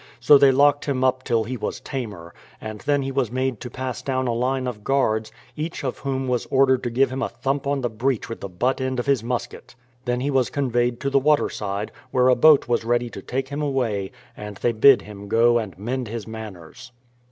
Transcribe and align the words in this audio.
So 0.19 0.39
they 0.39 0.51
locked 0.51 0.85
him 0.85 1.03
up 1.03 1.21
till 1.23 1.43
he 1.43 1.55
was 1.57 1.79
tamer, 1.79 2.33
and 2.59 2.79
then 2.81 3.03
he 3.03 3.11
was 3.11 3.29
made 3.31 3.59
to 3.59 3.69
pass 3.69 4.01
down 4.01 4.25
a 4.25 4.33
line 4.33 4.65
of 4.65 4.83
guards, 4.83 5.31
each 5.55 5.83
of 5.83 5.99
whom 5.99 6.27
was 6.27 6.47
ordered 6.47 6.81
to 6.81 6.89
give 6.89 7.11
him 7.11 7.21
a 7.21 7.29
thump 7.29 7.67
on 7.67 7.81
the 7.81 7.89
breech 7.91 8.27
with 8.27 8.39
the 8.39 8.49
butt 8.49 8.81
end 8.81 8.99
of 8.99 9.05
his 9.05 9.23
musket. 9.23 9.75
Then 10.05 10.19
he 10.21 10.31
was 10.31 10.49
conveyed 10.49 10.99
to 11.01 11.11
the 11.11 11.19
water 11.19 11.51
side, 11.51 11.91
where 12.09 12.29
a 12.29 12.35
boat 12.35 12.67
was 12.67 12.83
ready 12.83 13.11
to 13.11 13.21
take 13.21 13.49
him 13.49 13.61
away, 13.61 14.11
and 14.35 14.57
they 14.57 14.71
bid 14.71 15.03
him 15.03 15.27
go 15.27 15.59
and 15.59 15.77
mend 15.77 16.07
his 16.07 16.25
manners. 16.25 16.91